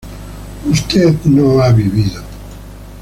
[0.65, 2.23] usted no ha vivido